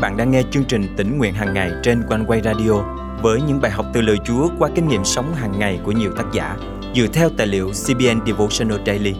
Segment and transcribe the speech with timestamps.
[0.00, 2.72] bạn đang nghe chương trình tỉnh nguyện hàng ngày trên quanh quay radio
[3.22, 6.12] với những bài học từ lời Chúa qua kinh nghiệm sống hàng ngày của nhiều
[6.16, 6.56] tác giả
[6.94, 9.14] dựa theo tài liệu CBN Devotional Daily.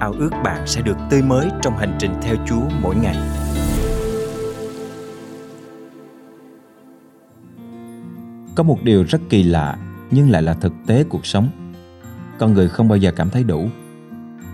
[0.00, 3.16] Ao ước bạn sẽ được tươi mới trong hành trình theo Chúa mỗi ngày.
[8.54, 9.76] Có một điều rất kỳ lạ
[10.10, 11.48] nhưng lại là thực tế cuộc sống.
[12.38, 13.68] Con người không bao giờ cảm thấy đủ.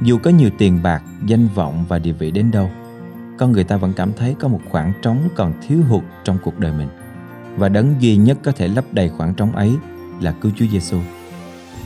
[0.02, 2.70] Dù có nhiều tiền bạc, danh vọng và địa vị đến đâu,
[3.39, 6.58] con người ta vẫn cảm thấy có một khoảng trống còn thiếu hụt trong cuộc
[6.58, 6.89] đời mình.
[7.57, 9.72] Và đấng duy nhất có thể lấp đầy khoảng trống ấy
[10.21, 10.99] là cứu Chúa Giêsu.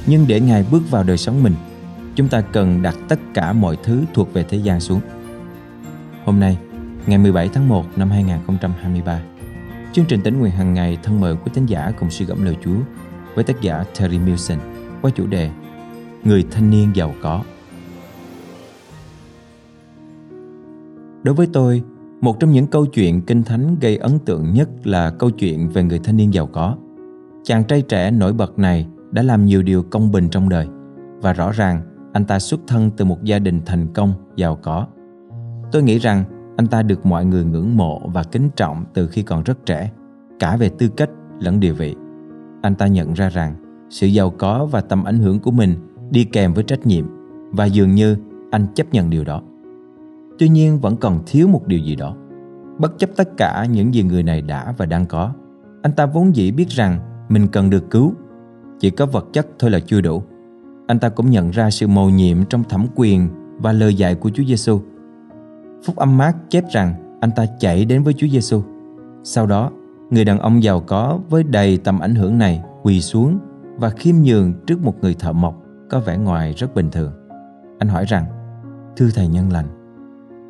[0.07, 1.55] Nhưng để Ngài bước vào đời sống mình,
[2.15, 5.01] chúng ta cần đặt tất cả mọi thứ thuộc về thế gian xuống.
[6.25, 6.59] Hôm nay,
[7.07, 9.21] ngày 17 tháng 1 năm 2023,
[9.93, 12.57] chương trình tính nguyện hàng ngày thân mời quý tín giả cùng suy gẫm lời
[12.65, 12.77] Chúa
[13.35, 14.59] với tác giả Terry Milson
[15.03, 15.51] qua chủ đề
[16.25, 17.43] Người thanh niên giàu có.
[21.23, 21.83] Đối với tôi,
[22.21, 25.83] một trong những câu chuyện kinh thánh gây ấn tượng nhất là câu chuyện về
[25.83, 26.77] người thanh niên giàu có.
[27.43, 30.67] Chàng trai trẻ nổi bật này đã làm nhiều điều công bình trong đời
[31.23, 31.81] và rõ ràng
[32.13, 34.87] anh ta xuất thân từ một gia đình thành công, giàu có.
[35.73, 36.25] Tôi nghĩ rằng
[36.57, 39.91] anh ta được mọi người ngưỡng mộ và kính trọng từ khi còn rất trẻ,
[40.39, 41.95] cả về tư cách lẫn địa vị.
[42.63, 43.55] Anh ta nhận ra rằng
[43.91, 45.75] sự giàu có và tầm ảnh hưởng của mình
[46.11, 47.07] đi kèm với trách nhiệm
[47.53, 48.17] và dường như
[48.51, 49.43] anh chấp nhận điều đó.
[50.41, 52.15] Tuy nhiên vẫn còn thiếu một điều gì đó.
[52.79, 55.33] Bất chấp tất cả những gì người này đã và đang có,
[55.83, 58.15] anh ta vốn dĩ biết rằng mình cần được cứu.
[58.79, 60.23] Chỉ có vật chất thôi là chưa đủ.
[60.87, 64.31] Anh ta cũng nhận ra sự mầu nhiệm trong thẩm quyền và lời dạy của
[64.31, 64.81] Chúa Giêsu.
[65.85, 68.63] Phúc âm mát chép rằng anh ta chạy đến với Chúa Giêsu.
[69.23, 69.71] Sau đó,
[70.11, 73.39] người đàn ông giàu có với đầy tầm ảnh hưởng này quỳ xuống
[73.77, 77.13] và khiêm nhường trước một người thợ mộc có vẻ ngoài rất bình thường.
[77.79, 78.25] Anh hỏi rằng,
[78.97, 79.67] thưa thầy nhân lành,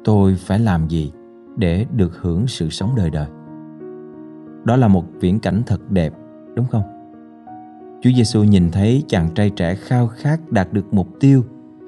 [0.04, 1.12] tôi phải làm gì
[1.56, 3.26] để được hưởng sự sống đời đời?
[4.64, 6.12] Đó là một viễn cảnh thật đẹp,
[6.54, 6.82] đúng không?
[8.02, 11.44] Chúa giêsu nhìn thấy chàng trai trẻ khao khát đạt được mục tiêu,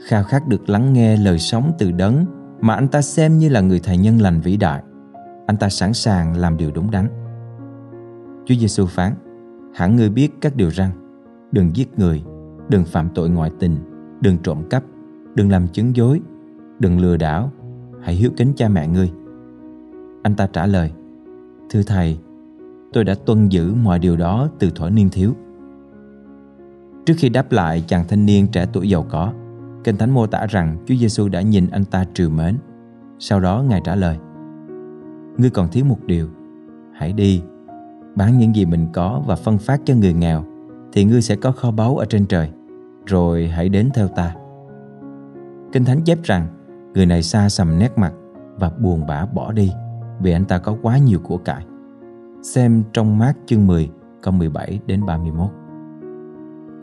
[0.06, 2.24] khao khát được lắng nghe lời sống từ đấng
[2.60, 4.82] mà anh ta xem như là người thầy nhân lành vĩ đại.
[5.46, 7.08] Anh ta sẵn sàng làm điều đúng đắn.
[8.44, 9.14] Chúa giêsu phán,
[9.74, 10.90] hẳn ngươi biết các điều rằng,
[11.52, 12.22] đừng giết người,
[12.68, 13.76] đừng phạm tội ngoại tình,
[14.20, 14.82] đừng trộm cắp,
[15.34, 16.20] đừng làm chứng dối,
[16.78, 17.52] đừng lừa đảo
[18.02, 19.12] hãy hiếu kính cha mẹ ngươi.
[20.22, 20.92] Anh ta trả lời,
[21.70, 22.18] thưa thầy,
[22.92, 25.32] tôi đã tuân giữ mọi điều đó từ thuở niên thiếu.
[27.06, 29.32] Trước khi đáp lại, chàng thanh niên trẻ tuổi giàu có,
[29.84, 32.56] kinh thánh mô tả rằng chúa giêsu đã nhìn anh ta trìu mến.
[33.18, 34.18] Sau đó ngài trả lời,
[35.38, 36.28] ngươi còn thiếu một điều.
[36.92, 37.42] Hãy đi,
[38.14, 40.44] bán những gì mình có và phân phát cho người nghèo,
[40.92, 42.50] thì ngươi sẽ có kho báu ở trên trời.
[43.06, 44.34] Rồi hãy đến theo ta.
[45.72, 46.46] Kinh thánh chép rằng
[46.94, 48.12] Người này xa sầm nét mặt
[48.58, 49.72] và buồn bã bỏ đi
[50.20, 51.64] vì anh ta có quá nhiều của cải.
[52.42, 53.90] Xem trong mát chương 10
[54.22, 55.50] câu 17 đến 31.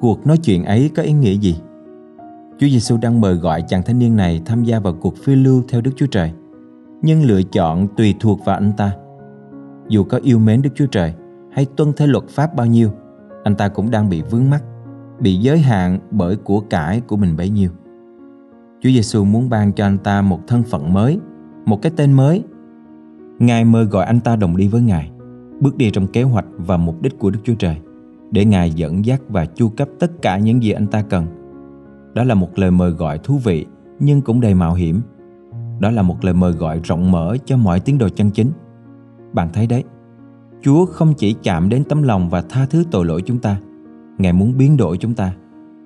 [0.02, 1.56] Cuộc nói chuyện ấy có ý nghĩa gì?
[2.59, 5.64] Chúa Giêsu đang mời gọi chàng thanh niên này tham gia vào cuộc phiêu lưu
[5.70, 6.31] theo Đức Chúa Trời.
[7.02, 8.91] Nhưng lựa chọn tùy thuộc vào anh ta.
[9.88, 11.14] Dù có yêu mến Đức Chúa Trời
[11.52, 12.91] hay tuân theo luật pháp bao nhiêu,
[13.44, 14.64] anh ta cũng đang bị vướng mắc,
[15.20, 17.70] bị giới hạn bởi của cải của mình bấy nhiêu.
[18.81, 21.19] Chúa Giêsu muốn ban cho anh ta một thân phận mới,
[21.66, 22.44] một cái tên mới.
[23.40, 25.12] Ngài mời gọi anh ta đồng đi với Ngài,
[25.59, 27.78] bước đi trong kế hoạch và mục đích của Đức Chúa Trời,
[28.31, 31.25] để Ngài dẫn dắt và chu cấp tất cả những gì anh ta cần.
[32.13, 33.66] Đó là một lời mời gọi thú vị
[34.00, 35.01] nhưng cũng đầy mạo hiểm.
[35.79, 38.51] Đó là một lời mời gọi rộng mở cho mọi tín đồ chân chính.
[39.34, 39.84] Bạn thấy đấy,
[40.61, 43.57] Chúa không chỉ chạm đến tấm lòng và tha thứ tội lỗi chúng ta,
[44.17, 45.34] Ngài muốn biến đổi chúng ta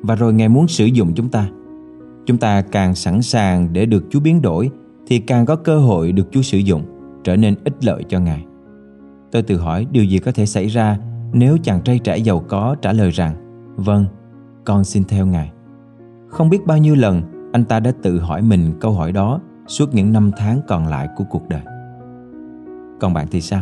[0.02, 1.50] và rồi Ngài muốn sử dụng chúng ta
[2.26, 4.72] Chúng ta càng sẵn sàng để được Chúa biến đổi
[5.08, 6.82] thì càng có cơ hội được Chúa sử dụng,
[7.24, 8.46] trở nên ích lợi cho Ngài.
[9.32, 10.98] Tôi tự hỏi điều gì có thể xảy ra
[11.34, 13.36] nếu chàng trai trẻ giàu có trả lời rằng
[13.76, 14.06] Vâng,
[14.66, 15.52] con xin theo Ngài.
[16.28, 17.22] Không biết bao nhiêu lần
[17.54, 21.08] anh ta đã tự hỏi mình câu hỏi đó suốt những năm tháng còn lại
[21.16, 21.62] của cuộc đời.
[23.00, 23.62] Còn bạn thì sao?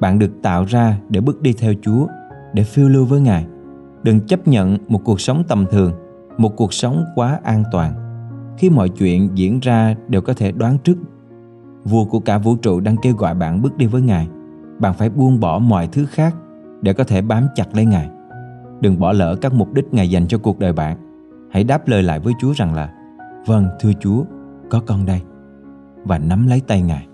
[0.00, 2.06] Bạn được tạo ra để bước đi theo Chúa,
[2.54, 3.46] để phiêu lưu với Ngài.
[4.02, 5.92] Đừng chấp nhận một cuộc sống tầm thường
[6.38, 7.94] một cuộc sống quá an toàn.
[8.58, 10.96] Khi mọi chuyện diễn ra đều có thể đoán trước.
[11.84, 14.28] Vua của cả vũ trụ đang kêu gọi bạn bước đi với ngài.
[14.78, 16.34] Bạn phải buông bỏ mọi thứ khác
[16.82, 18.10] để có thể bám chặt lấy ngài.
[18.80, 20.96] Đừng bỏ lỡ các mục đích ngài dành cho cuộc đời bạn.
[21.50, 22.94] Hãy đáp lời lại với chúa rằng là
[23.46, 24.24] vâng thưa chúa,
[24.70, 25.22] có con đây.
[26.04, 27.06] Và nắm lấy tay ngài.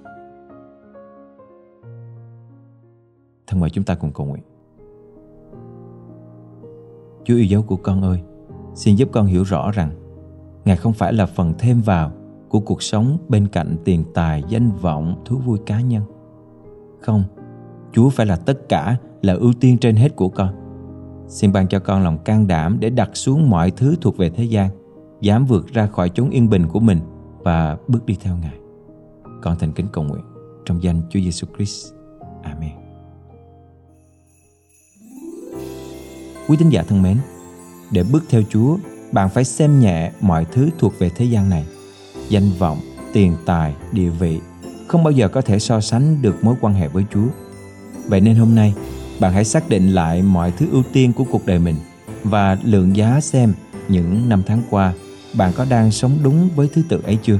[3.46, 4.42] Thân mời chúng ta cùng cầu nguyện.
[7.24, 8.22] Chúa yêu dấu của con ơi
[8.74, 9.90] Xin giúp con hiểu rõ rằng
[10.64, 12.12] Ngài không phải là phần thêm vào
[12.48, 16.02] của cuộc sống bên cạnh tiền tài, danh vọng, thú vui cá nhân.
[17.00, 17.24] Không,
[17.92, 20.54] Chúa phải là tất cả, là ưu tiên trên hết của con.
[21.28, 24.44] Xin ban cho con lòng can đảm để đặt xuống mọi thứ thuộc về thế
[24.44, 24.70] gian,
[25.20, 26.98] dám vượt ra khỏi chốn yên bình của mình
[27.38, 28.58] và bước đi theo Ngài.
[29.42, 30.22] Con thành kính cầu nguyện
[30.64, 31.92] trong danh Chúa Giêsu Christ.
[32.42, 32.70] Amen.
[36.48, 37.16] Quý tín giả thân mến,
[37.90, 38.76] để bước theo Chúa,
[39.12, 41.64] bạn phải xem nhẹ mọi thứ thuộc về thế gian này.
[42.28, 42.80] Danh vọng,
[43.12, 44.40] tiền tài, địa vị
[44.88, 47.26] không bao giờ có thể so sánh được mối quan hệ với Chúa.
[48.06, 48.74] Vậy nên hôm nay,
[49.20, 51.76] bạn hãy xác định lại mọi thứ ưu tiên của cuộc đời mình
[52.24, 53.52] và lượng giá xem
[53.88, 54.92] những năm tháng qua
[55.36, 57.38] bạn có đang sống đúng với thứ tự ấy chưa.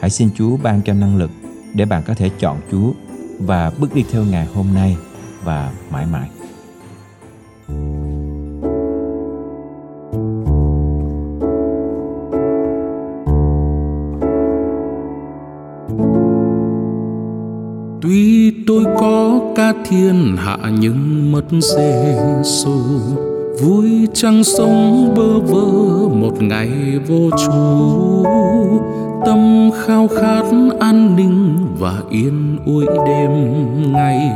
[0.00, 1.30] Hãy xin Chúa ban cho năng lực
[1.74, 2.92] để bạn có thể chọn Chúa
[3.38, 4.96] và bước đi theo Ngài hôm nay
[5.44, 6.28] và mãi mãi.
[19.90, 22.80] Thiên hạ nhưng mất Giêsu
[23.62, 25.62] vui trăng sống bơ vơ
[26.08, 26.70] một ngày
[27.06, 28.26] vô chủ
[29.26, 30.44] tâm khao khát
[30.80, 33.30] an ninh và yên ủi đêm
[33.92, 34.30] ngày.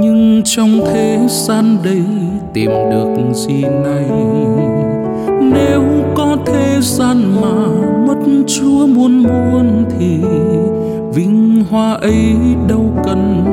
[0.00, 2.02] Nhưng trong thế gian đây
[2.52, 4.10] tìm được gì này?
[5.40, 5.82] Nếu
[6.14, 7.66] có thế gian mà
[8.06, 10.18] mất chúa muôn muôn thì
[11.14, 12.34] vinh hoa ấy
[12.68, 13.43] đâu cần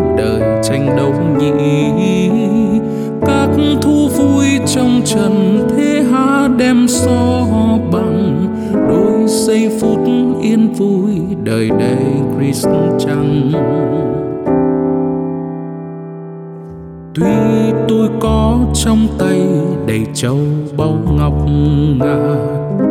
[11.61, 11.97] đời để
[12.37, 12.67] Christ
[12.99, 13.51] chăng
[17.15, 19.41] Tuy tôi có trong tay
[19.87, 20.37] đầy châu
[20.77, 21.33] báu ngọc
[21.99, 22.17] ngà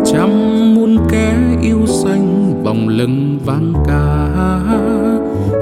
[0.05, 0.31] Trăm
[0.75, 4.29] muôn kẻ yêu xanh vòng lưng vang ca.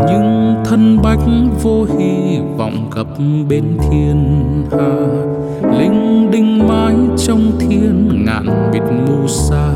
[0.09, 1.21] Nhưng thân bách
[1.63, 3.07] vô hy vọng gặp
[3.49, 4.97] bên thiên hà
[5.79, 9.71] Linh đinh mãi trong thiên ngạn biệt mù xa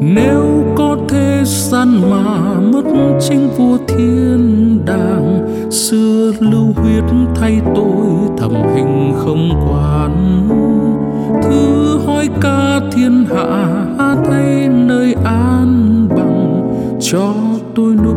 [0.00, 1.42] Nếu có thế
[1.88, 2.84] gian mà mất
[3.20, 5.48] chính vua thiên đàng.
[5.70, 7.04] Xưa lưu huyết
[7.34, 8.06] thay tôi
[8.38, 10.12] thầm hình không quan.
[11.42, 16.68] Thứ hỏi ca thiên hạ, thay nơi an bằng.
[17.00, 17.34] Cho
[17.74, 18.16] tôi lúc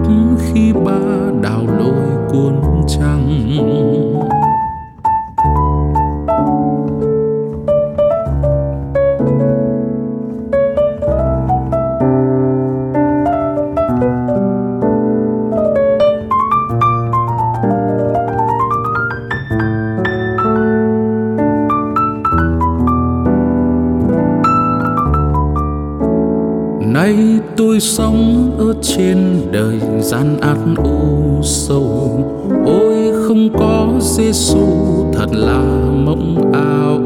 [26.93, 27.15] nay
[27.57, 29.17] tôi sống ở trên
[29.51, 32.19] đời gian ác u sâu
[32.65, 34.65] ôi, không có Giêsu
[35.13, 35.61] thật là
[36.05, 36.99] mộng ảo.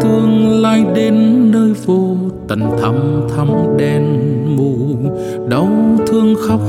[0.00, 1.14] Tương lai đến
[1.50, 2.16] nơi vô
[2.48, 2.94] tận thăm
[3.36, 3.48] thăm
[3.78, 4.04] đen
[4.56, 4.74] mù.
[5.48, 5.68] Đau
[6.06, 6.60] thương khóc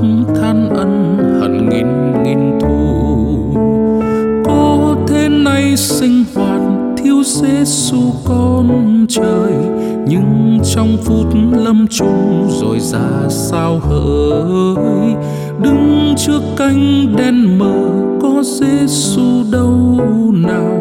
[0.42, 1.88] than ân hận nghìn
[2.24, 3.02] nghìn thù.
[4.46, 6.62] Có thế này sinh hoạt,
[6.98, 9.54] thiếu Giêsu con trời
[10.08, 15.16] nhưng trong phút lâm chung rồi ra sao hỡi?
[15.64, 17.90] Đứng trước cánh đen mờ
[18.22, 20.00] có Giêsu đâu
[20.34, 20.78] nào?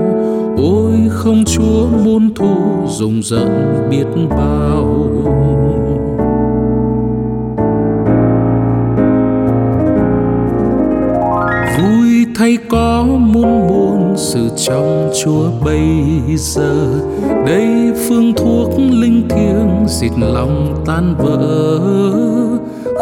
[0.56, 2.56] Ôi, không Chúa muôn thu
[2.88, 3.48] dùng giận
[3.90, 5.06] biết bao.
[11.78, 13.69] Vui thay có muôn muôn
[14.32, 15.80] sự trong Chúa bây
[16.36, 16.86] giờ.
[17.46, 21.78] Đây phương thuốc linh thiêng xịt lòng tan vỡ.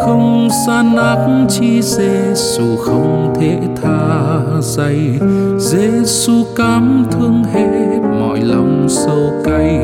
[0.05, 5.19] Không gian ác chi Giêsu không thể tha dày.
[5.59, 9.79] Giêsu cảm thương hết mọi lòng sâu cay.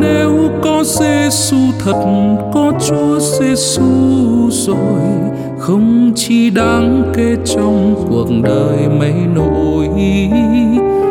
[0.00, 2.02] Nếu có Giêsu thật,
[2.52, 3.82] có Chúa Giêsu
[4.50, 5.00] rồi,
[5.58, 7.79] không chi đáng kể trong
[8.20, 9.88] cuộc đời mấy nỗi.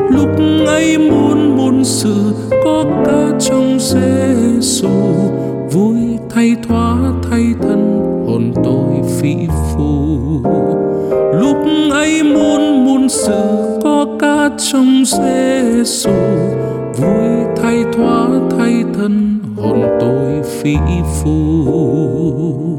[0.10, 0.30] Lúc
[0.68, 4.90] ấy muôn muôn sự có cả trong Giêsu
[5.72, 5.98] vui
[6.30, 6.98] thay thoá
[7.30, 10.08] thay thân, hồn tôi phí phù
[11.34, 11.58] lúc
[11.92, 16.12] ấy muôn muôn sự có cả trong Giêsu
[16.98, 20.76] vui thay thoá thay thân, hồn tôi phí
[21.24, 22.79] phù